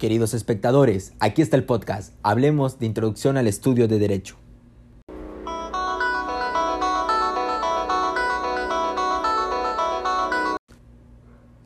[0.00, 2.14] Queridos espectadores, aquí está el podcast.
[2.22, 4.36] Hablemos de introducción al estudio de Derecho.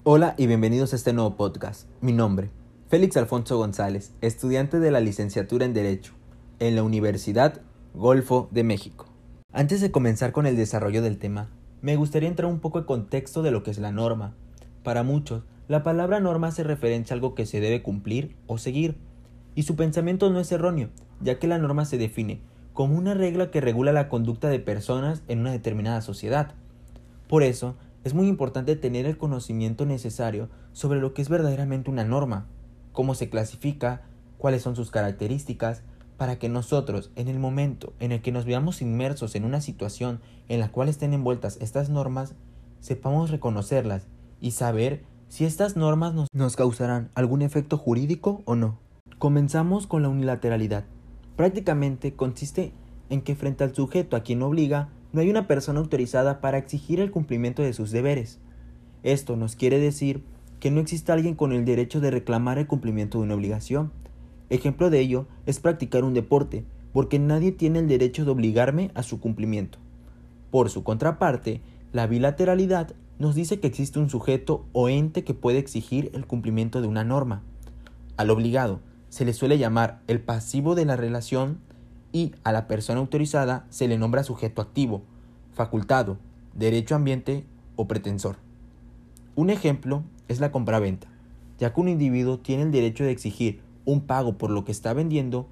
[0.03, 1.87] Hola y bienvenidos a este nuevo podcast.
[2.01, 2.51] Mi nombre,
[2.89, 6.13] Félix Alfonso González, estudiante de la licenciatura en Derecho
[6.59, 7.61] en la Universidad
[7.95, 9.07] Golfo de México.
[9.53, 11.51] Antes de comenzar con el desarrollo del tema,
[11.83, 14.35] me gustaría entrar un poco en contexto de lo que es la norma.
[14.85, 18.97] Para muchos, la palabra norma hace referencia a algo que se debe cumplir o seguir,
[19.57, 22.41] y su pensamiento no es erróneo, ya que la norma se define
[22.75, 26.55] como una regla que regula la conducta de personas en una determinada sociedad.
[27.29, 32.05] Por eso, es muy importante tener el conocimiento necesario sobre lo que es verdaderamente una
[32.05, 32.47] norma,
[32.93, 34.03] cómo se clasifica,
[34.39, 35.83] cuáles son sus características,
[36.17, 40.21] para que nosotros, en el momento en el que nos veamos inmersos en una situación
[40.49, 42.35] en la cual estén envueltas estas normas,
[42.81, 44.09] sepamos reconocerlas
[44.41, 48.79] y saber si estas normas nos, nos causarán algún efecto jurídico o no.
[49.19, 50.85] Comenzamos con la unilateralidad.
[51.37, 52.73] Prácticamente consiste
[53.11, 57.01] en que frente al sujeto a quien obliga, no hay una persona autorizada para exigir
[57.01, 58.41] el cumplimiento de sus deberes.
[59.03, 60.25] Esto nos quiere decir
[60.61, 63.93] que no existe alguien con el derecho de reclamar el cumplimiento de una obligación.
[64.51, 69.03] Ejemplo de ello es practicar un deporte, porque nadie tiene el derecho de obligarme a
[69.03, 69.79] su cumplimiento.
[70.51, 71.61] Por su contraparte,
[71.93, 76.81] la bilateralidad nos dice que existe un sujeto o ente que puede exigir el cumplimiento
[76.81, 77.43] de una norma.
[78.17, 81.59] Al obligado se le suele llamar el pasivo de la relación
[82.13, 85.03] y a la persona autorizada se le nombra sujeto activo,
[85.53, 86.19] facultado,
[86.55, 87.45] derecho ambiente
[87.77, 88.37] o pretensor.
[89.37, 91.09] Un ejemplo es la compraventa,
[91.59, 94.93] ya que un individuo tiene el derecho de exigir un pago por lo que está
[94.93, 95.47] vendiendo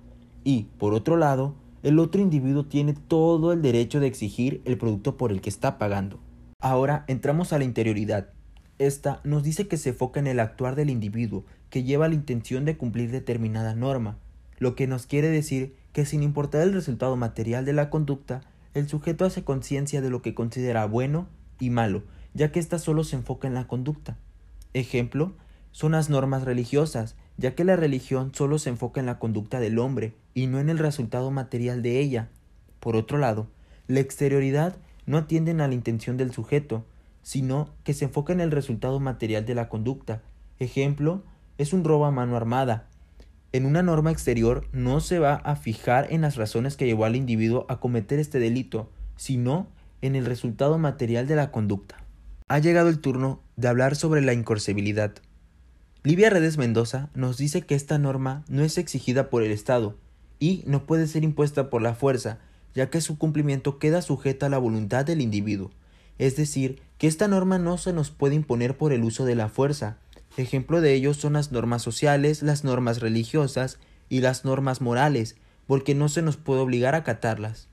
[0.45, 5.17] y, por otro lado, el otro individuo tiene todo el derecho de exigir el producto
[5.17, 6.21] por el que está pagando.
[6.65, 8.29] Ahora entramos a la interioridad.
[8.79, 12.65] Esta nos dice que se enfoca en el actuar del individuo, que lleva la intención
[12.65, 14.17] de cumplir determinada norma,
[14.59, 18.43] lo que nos quiere decir que sin importar el resultado material de la conducta,
[18.75, 21.27] el sujeto hace conciencia de lo que considera bueno
[21.59, 24.17] y malo, ya que ésta solo se enfoca en la conducta.
[24.73, 25.33] Ejemplo,
[25.73, 29.81] son las normas religiosas, ya que la religión solo se enfoca en la conducta del
[29.81, 32.29] hombre y no en el resultado material de ella.
[32.79, 33.49] Por otro lado,
[33.89, 34.77] la exterioridad
[35.07, 36.85] no atienden a la intención del sujeto,
[37.23, 40.23] sino que se enfoca en el resultado material de la conducta.
[40.59, 41.23] Ejemplo,
[41.59, 42.89] es un robo a mano armada.
[43.53, 47.17] En una norma exterior no se va a fijar en las razones que llevó al
[47.17, 49.67] individuo a cometer este delito, sino
[50.01, 52.03] en el resultado material de la conducta.
[52.49, 55.15] Ha llegado el turno de hablar sobre la incorsebilidad.
[56.03, 59.97] Livia Redes Mendoza nos dice que esta norma no es exigida por el Estado
[60.41, 62.41] y no puede ser impuesta por la fuerza,
[62.75, 65.71] ya que su cumplimiento queda sujeta a la voluntad del individuo.
[66.19, 69.49] Es decir, que esta norma no se nos puede imponer por el uso de la
[69.49, 69.99] fuerza.
[70.37, 73.79] Ejemplo de ello son las normas sociales, las normas religiosas
[74.09, 77.69] y las normas morales, porque no se nos puede obligar a acatarlas.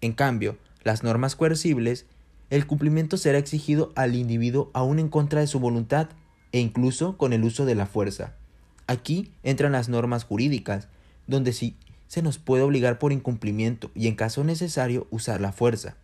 [0.00, 2.06] En cambio, las normas coercibles,
[2.50, 6.08] el cumplimiento será exigido al individuo aún en contra de su voluntad
[6.52, 8.34] e incluso con el uso de la fuerza.
[8.86, 10.88] Aquí entran las normas jurídicas,
[11.26, 11.76] donde sí
[12.10, 15.94] se nos puede obligar por incumplimiento y en caso necesario usar la fuerza.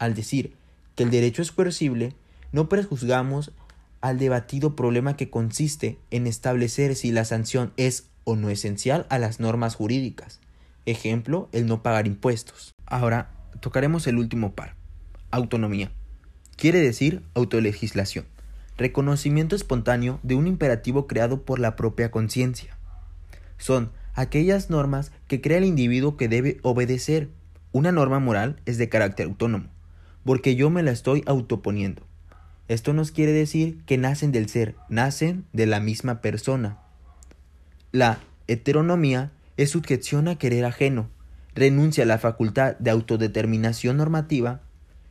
[0.00, 0.52] Al decir
[0.96, 2.12] que el derecho es coercible,
[2.50, 3.52] no prejuzgamos
[4.00, 9.20] al debatido problema que consiste en establecer si la sanción es o no esencial a
[9.20, 10.40] las normas jurídicas.
[10.86, 12.72] Ejemplo, el no pagar impuestos.
[12.84, 14.74] Ahora tocaremos el último par.
[15.30, 15.92] Autonomía.
[16.56, 18.26] Quiere decir autolegislación.
[18.76, 22.76] Reconocimiento espontáneo de un imperativo creado por la propia conciencia.
[23.56, 27.28] Son aquellas normas que crea el individuo que debe obedecer.
[27.72, 29.66] Una norma moral es de carácter autónomo,
[30.24, 32.02] porque yo me la estoy autoponiendo.
[32.68, 36.78] Esto nos quiere decir que nacen del ser, nacen de la misma persona.
[37.92, 41.08] La heteronomía es sujeción a querer ajeno,
[41.54, 44.62] renuncia a la facultad de autodeterminación normativa,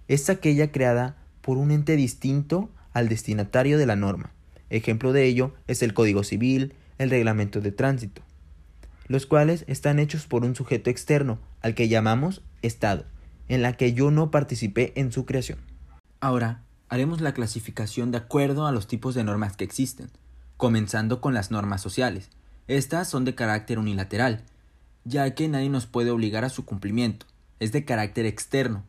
[0.08, 4.32] es aquella creada por un ente distinto al destinatario de la norma.
[4.70, 8.24] Ejemplo de ello es el Código Civil, el Reglamento de Tránsito
[9.08, 13.06] los cuales están hechos por un sujeto externo, al que llamamos Estado,
[13.48, 15.60] en la que yo no participé en su creación.
[16.20, 20.10] Ahora, haremos la clasificación de acuerdo a los tipos de normas que existen,
[20.58, 22.30] comenzando con las normas sociales.
[22.68, 24.44] Estas son de carácter unilateral,
[25.04, 27.26] ya que nadie nos puede obligar a su cumplimiento.
[27.60, 28.84] Es de carácter externo,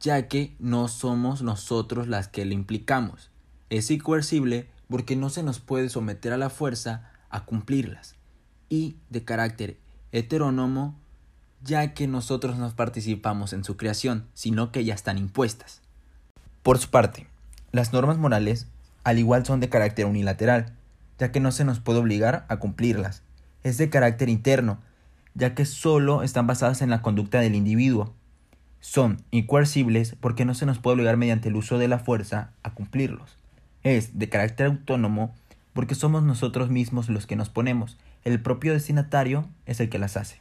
[0.00, 3.30] ya que no somos nosotros las que le implicamos.
[3.70, 8.17] Es incoercible porque no se nos puede someter a la fuerza a cumplirlas
[8.68, 9.76] y de carácter
[10.12, 10.94] heterónomo,
[11.62, 15.82] ya que nosotros no participamos en su creación, sino que ya están impuestas.
[16.62, 17.26] Por su parte,
[17.72, 18.66] las normas morales,
[19.04, 20.74] al igual son de carácter unilateral,
[21.18, 23.22] ya que no se nos puede obligar a cumplirlas.
[23.64, 24.78] Es de carácter interno,
[25.34, 28.14] ya que solo están basadas en la conducta del individuo.
[28.80, 32.74] Son incoercibles porque no se nos puede obligar mediante el uso de la fuerza a
[32.74, 33.36] cumplirlos.
[33.82, 35.34] Es de carácter autónomo
[35.78, 40.16] porque somos nosotros mismos los que nos ponemos, el propio destinatario es el que las
[40.16, 40.40] hace.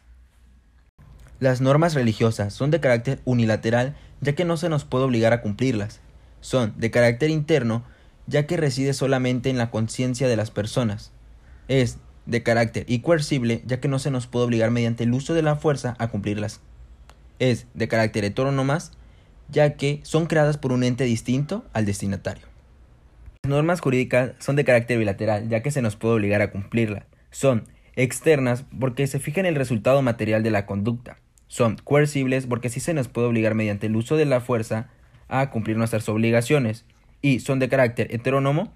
[1.39, 5.42] Las normas religiosas son de carácter unilateral ya que no se nos puede obligar a
[5.42, 6.00] cumplirlas.
[6.42, 7.84] Son de carácter interno
[8.25, 11.12] ya que reside solamente en la conciencia de las personas.
[11.68, 15.44] Es de carácter incoercible ya que no se nos puede obligar mediante el uso de
[15.44, 16.62] la fuerza a cumplirlas.
[17.38, 18.94] Es de carácter heterónomas
[19.50, 22.56] ya que son creadas por un ente distinto al destinatario.
[23.48, 27.06] Las normas jurídicas son de carácter bilateral ya que se nos puede obligar a cumplirlas.
[27.32, 27.64] Son
[27.96, 31.18] externas porque se fija en el resultado material de la conducta
[31.48, 34.90] son coercibles porque sí se nos puede obligar mediante el uso de la fuerza
[35.30, 36.84] a cumplir nuestras obligaciones
[37.22, 38.74] y son de carácter heterónomo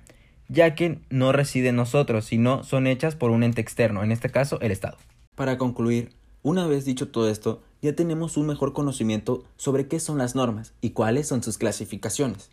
[0.47, 4.29] ya que no residen en nosotros, sino son hechas por un ente externo, en este
[4.29, 4.97] caso el Estado.
[5.35, 6.11] Para concluir,
[6.43, 10.73] una vez dicho todo esto, ya tenemos un mejor conocimiento sobre qué son las normas
[10.81, 12.49] y cuáles son sus clasificaciones.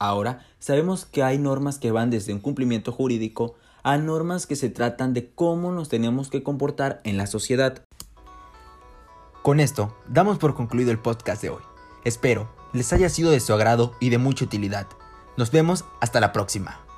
[0.00, 4.70] Ahora sabemos que hay normas que van desde un cumplimiento jurídico a normas que se
[4.70, 7.84] tratan de cómo nos tenemos que comportar en la sociedad.
[9.42, 11.62] Con esto, damos por concluido el podcast de hoy.
[12.04, 14.86] Espero les haya sido de su agrado y de mucha utilidad.
[15.36, 16.89] Nos vemos hasta la próxima.